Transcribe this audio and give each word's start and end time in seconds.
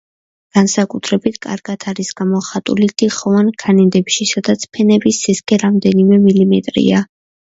განსაკუთრებით 0.57 1.35
კარგად 1.45 1.83
არის 1.91 2.09
გამოხატული 2.21 2.87
თიხოვან 3.01 3.51
ქანებში, 3.63 4.27
სადაც 4.31 4.67
ფენების 4.77 5.23
სისქე 5.27 5.61
რამდენიმე 5.65 6.21
მილიმეტრია. 6.27 7.05